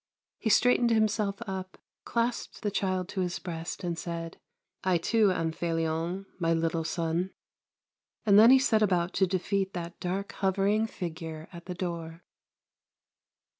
He 0.39 0.49
straightened 0.49 0.89
himself 0.89 1.43
up, 1.45 1.77
clasped 2.05 2.63
the 2.63 2.71
child 2.71 3.07
to 3.09 3.21
his 3.21 3.37
breast, 3.37 3.83
and 3.83 3.99
said:" 3.99 4.39
I, 4.93 4.97
too, 4.97 5.31
am 5.31 5.51
Felion, 5.51 6.25
my 6.39 6.55
little 6.55 6.83
son." 6.83 7.29
And 8.25 8.39
then 8.39 8.49
he 8.49 8.57
set 8.57 8.81
about 8.81 9.13
to 9.13 9.27
defeat 9.27 9.73
that 9.73 9.99
dark, 9.99 10.31
hovering 10.31 10.87
Figure 10.87 11.47
at 11.53 11.65
the 11.67 11.75
door. 11.75 12.23